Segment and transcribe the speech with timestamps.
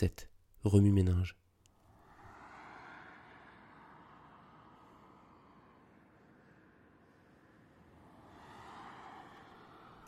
[0.00, 0.30] 7.
[0.64, 1.36] Remue-ménage.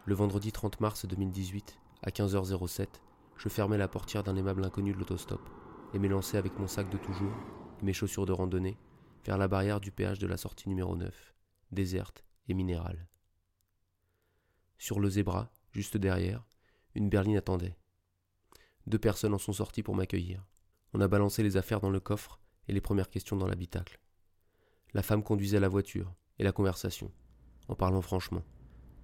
[0.07, 2.86] Le vendredi 30 mars 2018, à 15h07,
[3.36, 5.46] je fermais la portière d'un aimable inconnu de l'autostop
[5.93, 7.36] et m'élançais avec mon sac de toujours
[7.82, 8.79] mes chaussures de randonnée
[9.27, 11.34] vers la barrière du péage de la sortie numéro 9,
[11.70, 13.11] déserte et minérale.
[14.79, 16.46] Sur le zébra, juste derrière,
[16.95, 17.76] une berline attendait.
[18.86, 20.45] Deux personnes en sont sorties pour m'accueillir.
[20.93, 24.00] On a balancé les affaires dans le coffre et les premières questions dans l'habitacle.
[24.93, 27.11] La femme conduisait la voiture et la conversation,
[27.68, 28.43] en parlant franchement,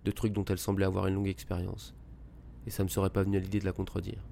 [0.05, 1.95] de trucs dont elle semblait avoir une longue expérience,
[2.66, 4.27] et ça ne me serait pas venu à l'idée de la contredire.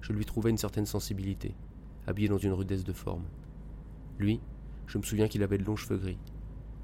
[0.00, 1.54] Je lui trouvais une certaine sensibilité,
[2.06, 3.26] habillé dans une rudesse de forme.
[4.18, 4.40] Lui,
[4.86, 6.18] je me souviens qu'il avait de longs cheveux gris,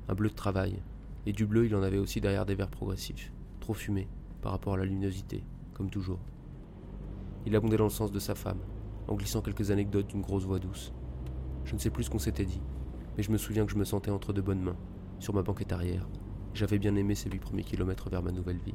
[0.09, 0.83] un bleu de travail,
[1.27, 4.09] et du bleu il en avait aussi derrière des verres progressifs, trop fumés
[4.41, 5.43] par rapport à la luminosité,
[5.75, 6.21] comme toujours.
[7.49, 8.61] Il abondait dans le sens de sa femme,
[9.07, 10.93] en glissant quelques anecdotes d'une grosse voix douce.
[11.65, 12.61] Je ne sais plus ce qu'on s'était dit,
[13.17, 14.77] mais je me souviens que je me sentais entre de bonnes mains,
[15.19, 16.07] sur ma banquette arrière.
[16.53, 18.75] J'avais bien aimé ces huit premiers kilomètres vers ma nouvelle vie.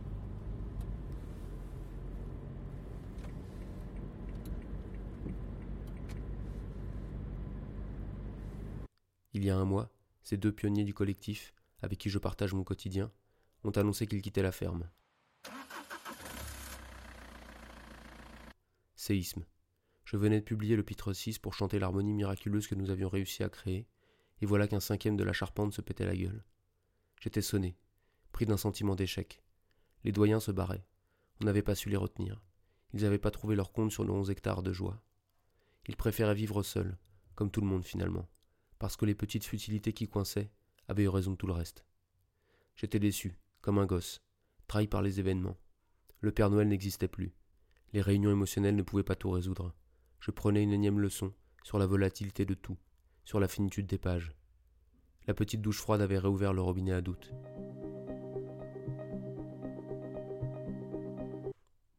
[9.33, 9.91] Il y a un mois,
[10.23, 13.11] ces deux pionniers du collectif, avec qui je partage mon quotidien,
[13.63, 14.89] ont annoncé qu'ils quittaient la ferme.
[19.03, 19.45] Séisme.
[20.05, 23.43] Je venais de publier le pitre 6 pour chanter l'harmonie miraculeuse que nous avions réussi
[23.43, 23.87] à créer,
[24.41, 26.43] et voilà qu'un cinquième de la charpente se pétait la gueule.
[27.21, 27.77] J'étais sonné,
[28.31, 29.41] pris d'un sentiment d'échec.
[30.03, 30.85] Les doyens se barraient.
[31.41, 32.43] On n'avait pas su les retenir.
[32.93, 35.01] Ils n'avaient pas trouvé leur compte sur nos onze hectares de joie.
[35.87, 36.97] Ils préféraient vivre seuls,
[37.35, 38.27] comme tout le monde finalement
[38.83, 40.51] parce que les petites futilités qui coinçaient
[40.89, 41.85] avaient eu raison de tout le reste.
[42.75, 44.21] J'étais déçu, comme un gosse,
[44.67, 45.57] trahi par les événements.
[46.19, 47.33] Le Père Noël n'existait plus.
[47.93, 49.71] Les réunions émotionnelles ne pouvaient pas tout résoudre.
[50.19, 51.31] Je prenais une énième leçon
[51.63, 52.77] sur la volatilité de tout,
[53.23, 54.33] sur la finitude des pages.
[55.27, 57.31] La petite douche froide avait réouvert le robinet à doute.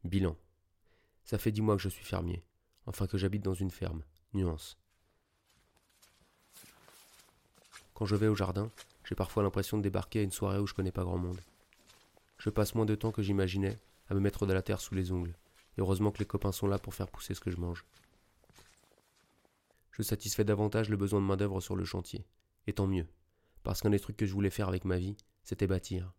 [0.03, 0.35] Bilan.
[1.23, 2.43] Ça fait dix mois que je suis fermier,
[2.85, 4.03] enfin que j'habite dans une ferme.
[4.33, 4.77] Nuance.
[7.93, 8.69] Quand je vais au jardin,
[9.05, 11.39] j'ai parfois l'impression de débarquer à une soirée où je connais pas grand monde.
[12.37, 13.79] Je passe moins de temps que j'imaginais
[14.09, 15.35] à me mettre de la terre sous les ongles,
[15.77, 17.85] et heureusement que les copains sont là pour faire pousser ce que je mange.
[19.91, 22.25] Je satisfais davantage le besoin de main-d'œuvre sur le chantier,
[22.67, 23.07] et tant mieux,
[23.63, 26.13] parce qu'un des trucs que je voulais faire avec ma vie, c'était bâtir,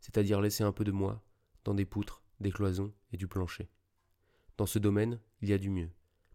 [0.00, 1.22] c'est-à-dire laisser un peu de moi
[1.64, 3.68] dans des poutres, des cloisons et du plancher.
[4.56, 5.90] Dans ce domaine, il y a du mieux,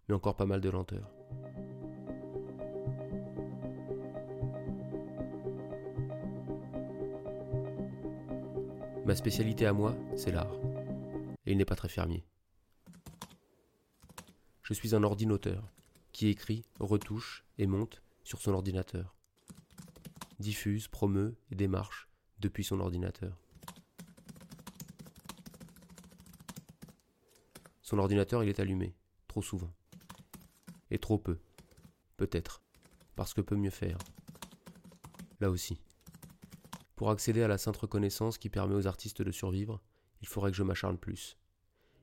[0.07, 1.11] mais encore pas mal de lenteur.
[9.05, 10.53] Ma spécialité à moi, c'est l'art.
[11.45, 12.25] Et il n'est pas très fermier.
[14.67, 15.71] Je suis un ordinateur
[16.11, 19.15] qui écrit, retouche et monte sur son ordinateur.
[20.39, 23.39] Diffuse, promeut et démarche depuis son ordinateur.
[27.81, 28.93] Son ordinateur, il est allumé,
[29.29, 29.73] trop souvent.
[30.91, 31.39] Et trop peu.
[32.17, 32.61] Peut-être.
[33.15, 33.97] Parce que peut mieux faire.
[35.39, 35.79] Là aussi.
[36.97, 39.79] Pour accéder à la sainte reconnaissance qui permet aux artistes de survivre,
[40.19, 41.37] il faudrait que je m'acharne plus.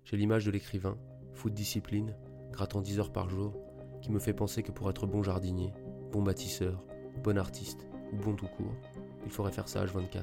[0.04, 0.96] J'ai l'image de l'écrivain,
[1.34, 2.16] fou de discipline,
[2.54, 3.52] grattant 10 heures par jour,
[4.00, 5.72] qui me fait penser que pour être bon jardinier,
[6.12, 6.84] bon bâtisseur,
[7.24, 8.76] bon artiste ou bon tout court,
[9.24, 10.22] il faudrait faire ça H24.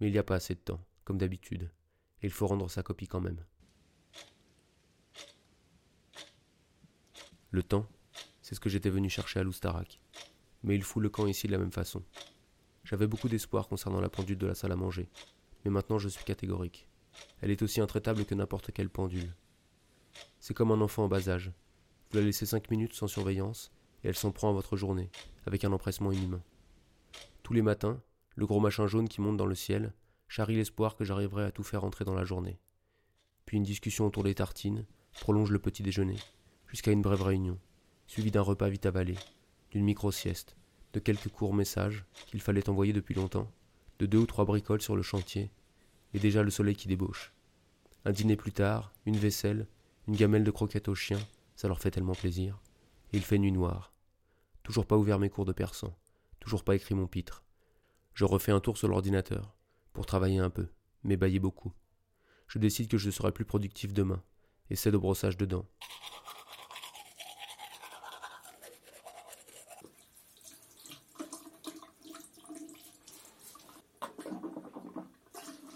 [0.00, 1.70] Mais il n'y a pas assez de temps, comme d'habitude,
[2.20, 3.42] et il faut rendre sa copie quand même.
[7.50, 7.86] Le temps,
[8.42, 10.00] c'est ce que j'étais venu chercher à Loustarak.
[10.64, 12.02] Mais il fout le camp ici de la même façon.
[12.92, 15.08] J'avais beaucoup d'espoir concernant la pendule de la salle à manger,
[15.64, 16.86] mais maintenant je suis catégorique.
[17.40, 19.34] Elle est aussi intraitable que n'importe quelle pendule.
[20.40, 21.52] C'est comme un enfant en bas âge.
[22.10, 23.72] Vous la laissez cinq minutes sans surveillance,
[24.04, 25.10] et elle s'en prend à votre journée,
[25.46, 26.42] avec un empressement inhumain.
[27.42, 27.98] Tous les matins,
[28.36, 29.94] le gros machin jaune qui monte dans le ciel
[30.28, 32.58] charrie l'espoir que j'arriverai à tout faire entrer dans la journée.
[33.46, 34.84] Puis une discussion autour des tartines
[35.18, 36.18] prolonge le petit déjeuner
[36.66, 37.58] jusqu'à une brève réunion,
[38.06, 39.14] suivie d'un repas vite avalé,
[39.70, 40.56] d'une micro-sieste,
[40.92, 43.50] de quelques courts messages qu'il fallait envoyer depuis longtemps,
[43.98, 45.50] de deux ou trois bricoles sur le chantier,
[46.14, 47.32] et déjà le soleil qui débauche.
[48.04, 49.66] Un dîner plus tard, une vaisselle,
[50.08, 51.20] une gamelle de croquettes aux chiens,
[51.54, 52.60] ça leur fait tellement plaisir.
[53.12, 53.92] Et il fait nuit noire.
[54.62, 55.96] Toujours pas ouvert mes cours de persan,
[56.40, 57.44] toujours pas écrit mon pitre.
[58.14, 59.54] Je refais un tour sur l'ordinateur,
[59.92, 60.68] pour travailler un peu,
[61.04, 61.72] mais bailler beaucoup.
[62.46, 64.22] Je décide que je serai plus productif demain,
[64.70, 65.66] et c'est de brossage de dents.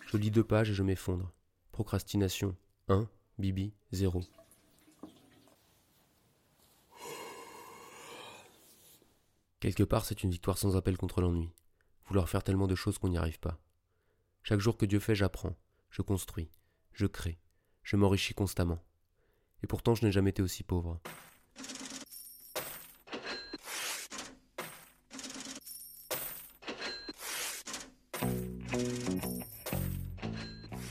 [0.07, 1.33] Je lis deux pages et je m'effondre.
[1.73, 2.57] Procrastination
[2.89, 3.09] 1,
[3.39, 4.23] Bibi 0.
[9.59, 11.51] Quelque part, c'est une victoire sans appel contre l'ennui.
[12.07, 13.59] Vouloir faire tellement de choses qu'on n'y arrive pas.
[14.45, 15.57] Chaque jour que Dieu fait, j'apprends,
[15.91, 16.51] je construis,
[16.93, 17.41] je crée,
[17.83, 18.79] je m'enrichis constamment.
[19.65, 21.01] Et pourtant, je n'ai jamais été aussi pauvre.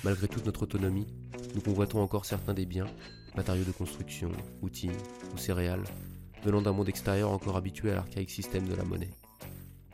[0.06, 1.08] Malgré toute notre autonomie,
[1.56, 2.86] nous convoitons encore certains des biens,
[3.36, 4.32] matériaux de construction,
[4.62, 4.92] outils
[5.34, 5.84] ou céréales,
[6.44, 9.10] venant d'un monde extérieur encore habitué à l'archaïque système de la monnaie.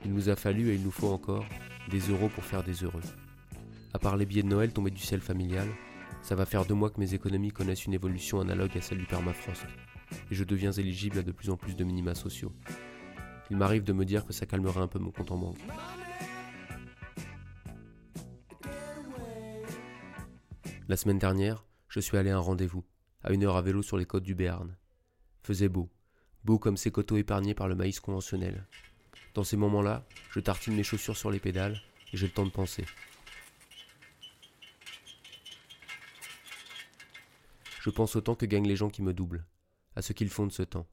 [0.04, 1.46] Il nous a fallu et il nous faut encore
[1.90, 3.00] des euros pour faire des heureux.
[3.94, 5.70] À part les billets de Noël tombés du ciel familial,
[6.24, 9.06] ça va faire deux mois que mes économies connaissent une évolution analogue à celle du
[9.06, 9.66] permafrost,
[10.30, 12.52] et je deviens éligible à de plus en plus de minima sociaux.
[13.50, 15.58] Il m'arrive de me dire que ça calmera un peu mon compte en banque.
[20.92, 22.84] La semaine dernière, je suis allé à un rendez-vous,
[23.24, 24.76] à une heure à vélo sur les côtes du Béarn.
[25.42, 25.90] Faisait beau,
[26.44, 28.68] beau comme ces coteaux épargnés par le maïs conventionnel.
[29.34, 32.52] Dans ces moments-là, je tartine mes chaussures sur les pédales et j'ai le temps de
[32.52, 32.86] penser.
[37.80, 39.46] Je pense au temps que gagnent les gens qui me doublent,
[39.96, 40.90] à ce qu'ils font de ce temps.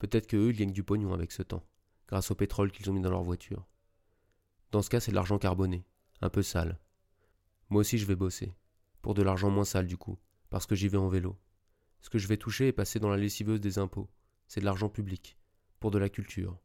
[0.00, 1.64] Peut-être que eux, ils gagnent du pognon avec ce temps,
[2.08, 3.64] grâce au pétrole qu'ils ont mis dans leur voiture.
[4.72, 5.84] Dans ce cas, c'est de l'argent carboné,
[6.20, 6.80] un peu sale.
[7.68, 8.56] Moi aussi, je vais bosser.
[9.02, 10.18] Pour de l'argent moins sale du coup,
[10.50, 11.38] parce que j'y vais en vélo.
[12.00, 14.10] Ce que je vais toucher est passé dans la lessiveuse des impôts.
[14.46, 15.38] C'est de l'argent public,
[15.78, 16.58] pour de la culture.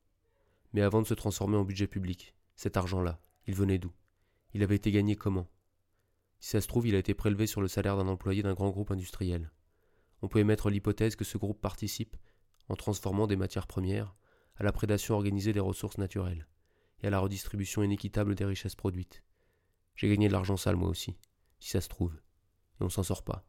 [0.73, 3.91] Mais avant de se transformer en budget public, cet argent-là, il venait d'où?
[4.53, 5.49] Il avait été gagné comment?
[6.39, 8.69] Si ça se trouve, il a été prélevé sur le salaire d'un employé d'un grand
[8.69, 9.51] groupe industriel.
[10.21, 12.17] On peut émettre l'hypothèse que ce groupe participe,
[12.67, 14.15] en transformant des matières premières,
[14.55, 16.47] à la prédation organisée des ressources naturelles,
[17.01, 19.23] et à la redistribution inéquitable des richesses produites.
[19.95, 21.15] J'ai gagné de l'argent sale moi aussi,
[21.59, 22.19] si ça se trouve
[22.79, 23.45] et on s'en sort pas.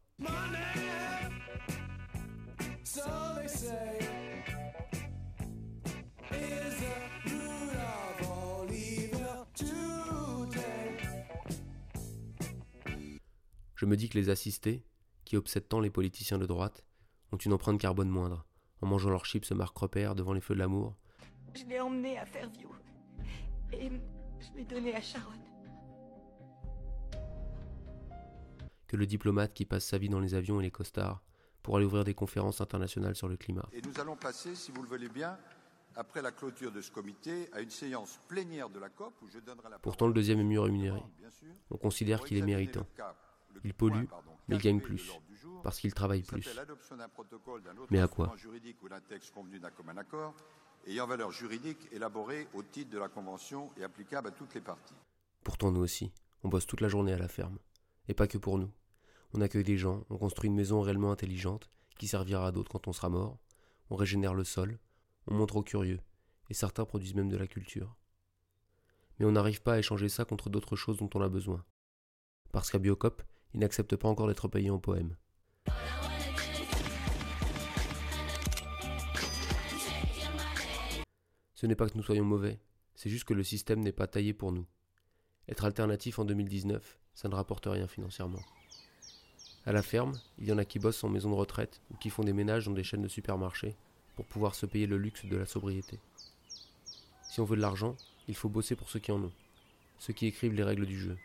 [13.75, 14.85] Je me dis que les assistés,
[15.25, 16.85] qui obsèdent tant les politiciens de droite,
[17.31, 18.47] ont une empreinte carbone moindre,
[18.81, 20.97] en mangeant leurs chips Marc Repère devant les feux de l'amour.
[21.55, 22.71] Je l'ai emmené à Fairview
[23.73, 23.91] et
[24.41, 25.39] je l'ai donné à Sharon.
[28.87, 31.23] Que le diplomate qui passe sa vie dans les avions et les costards
[31.63, 33.69] pour aller ouvrir des conférences internationales sur le climat.
[33.73, 35.37] Et nous allons passer, si vous le voulez bien,
[35.97, 39.39] après la clôture de ce comité, à une séance plénière de la COP où je
[39.39, 41.03] donnerai la Pourtant, le deuxième est mieux rémunéré.
[41.71, 42.87] On considère qu'il est méritant.
[43.65, 44.05] Il pollue,
[44.49, 45.11] mais il gagne plus,
[45.63, 46.47] parce qu'il travaille plus.
[47.91, 50.35] Mais à quoi juridique ou d'un texte convenu d'un commun accord,
[50.87, 54.95] ayant valeur juridique élaborée au titre de la Convention et applicable à toutes les parties.
[55.43, 56.13] Pourtant, nous aussi,
[56.45, 57.59] on bosse toute la journée à la ferme.
[58.09, 58.71] Et pas que pour nous.
[59.33, 62.89] On accueille des gens, on construit une maison réellement intelligente, qui servira à d'autres quand
[62.89, 63.39] on sera mort,
[63.91, 64.79] on régénère le sol,
[65.27, 66.01] on montre aux curieux,
[66.51, 67.97] et certains produisent même de la culture.
[69.19, 71.65] Mais on n'arrive pas à échanger ça contre d'autres choses dont on a besoin.
[72.53, 73.23] Parce qu'à Biocop,
[73.55, 75.17] ils n'acceptent pas encore d'être payés en poèmes.
[81.55, 82.61] Ce n'est pas que nous soyons mauvais,
[82.95, 84.67] c'est juste que le système n'est pas taillé pour nous.
[85.49, 88.43] Être alternatif en 2019, ça ne rapporte rien financièrement.
[89.65, 92.11] À la ferme, il y en a qui bossent en maison de retraite ou qui
[92.11, 93.75] font des ménages dans des chaînes de supermarchés
[94.15, 95.99] pour pouvoir se payer le luxe de la sobriété.
[97.23, 97.97] Si on veut de l'argent,
[98.29, 99.33] il faut bosser pour ceux qui en ont,
[99.99, 101.19] ceux qui écrivent les règles du jeu,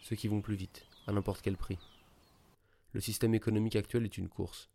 [0.00, 1.78] ceux qui vont plus vite, à n'importe quel prix.
[2.92, 4.70] Le système économique actuel est une course.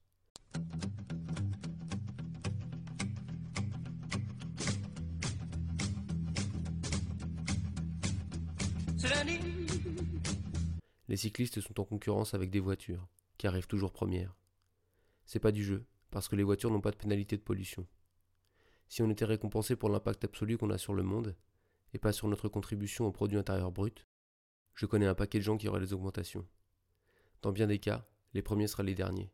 [11.12, 13.06] Les cyclistes sont en concurrence avec des voitures,
[13.38, 14.34] qui arrivent toujours premières.
[15.26, 17.86] C'est pas du jeu, parce que les voitures n'ont pas de pénalité de pollution.
[18.88, 21.36] Si on était récompensé pour l'impact absolu qu'on a sur le monde,
[21.94, 24.08] et pas sur notre contribution au produit intérieur brut,
[24.74, 26.48] je connais un paquet de gens qui auraient des augmentations.
[27.42, 29.34] Dans bien des cas, les premiers seraient les derniers.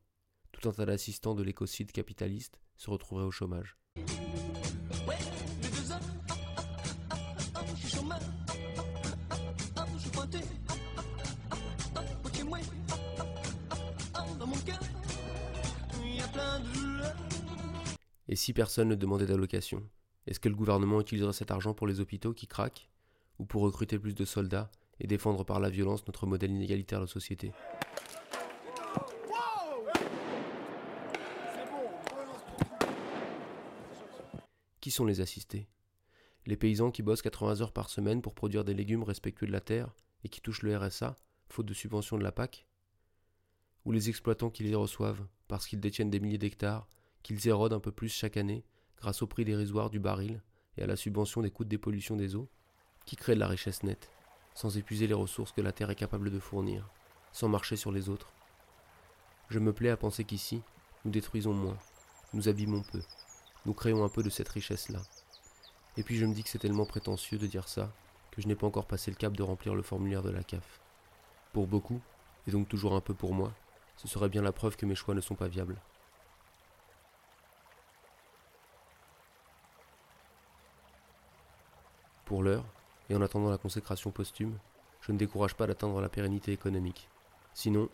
[0.53, 3.77] Tout un tas d'assistants de l'écocide capitaliste se retrouveraient au chômage.
[18.29, 19.83] Et si personne ne demandait d'allocation,
[20.25, 22.89] est-ce que le gouvernement utiliserait cet argent pour les hôpitaux qui craquent
[23.39, 27.05] Ou pour recruter plus de soldats et défendre par la violence notre modèle inégalitaire de
[27.05, 27.53] société?
[34.81, 35.67] Qui sont les assistés?
[36.45, 39.61] Les paysans qui bossent 80 heures par semaine pour produire des légumes respectueux de la
[39.61, 41.15] terre et qui touchent le RSA
[41.49, 42.67] faute de subvention de la PAC
[43.85, 46.87] Ou les exploitants qui les reçoivent, parce qu'ils détiennent des milliers d'hectares,
[47.23, 48.63] qu'ils érodent un peu plus chaque année,
[48.97, 50.41] grâce au prix dérisoire du baril
[50.77, 52.49] et à la subvention des coûts de dépollution des eaux
[53.05, 54.11] Qui crée de la richesse nette,
[54.53, 56.89] sans épuiser les ressources que la Terre est capable de fournir,
[57.31, 58.33] sans marcher sur les autres
[59.49, 60.61] Je me plais à penser qu'ici,
[61.05, 61.77] nous détruisons moins,
[62.33, 63.01] nous abîmons peu,
[63.65, 65.01] nous créons un peu de cette richesse-là.
[65.95, 67.91] Et puis je me dis que c'est tellement prétentieux de dire ça
[68.31, 70.81] que je n'ai pas encore passé le cap de remplir le formulaire de la CAF.
[71.53, 72.01] Pour beaucoup,
[72.45, 73.53] et donc toujours un peu pour moi,
[73.97, 75.81] ce serait bien la preuve que mes choix ne sont pas viables.
[82.25, 82.65] Pour l'heure,
[83.09, 84.57] et en attendant la consécration posthume,
[85.01, 87.09] je ne décourage pas d'atteindre la pérennité économique.
[87.53, 87.89] Sinon,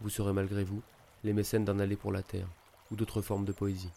[0.00, 0.82] vous serez malgré vous
[1.24, 2.48] les mécènes d'un aller pour la terre,
[2.90, 3.92] ou d'autres formes de poésie.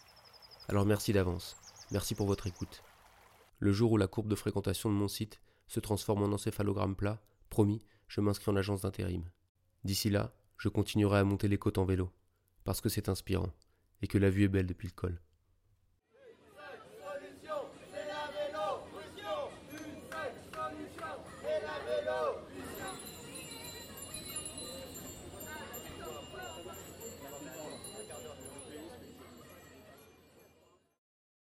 [0.68, 1.56] Alors merci d'avance,
[1.90, 2.82] merci pour votre écoute.
[3.58, 7.18] Le jour où la courbe de fréquentation de mon site se transforme en encéphalogramme plat,
[7.48, 9.22] promis, je m'inscris en agence d'intérim.
[9.84, 12.10] D'ici là, je continuerai à monter les côtes en vélo,
[12.64, 13.52] parce que c'est inspirant,
[14.02, 15.20] et que la vue est belle depuis le col.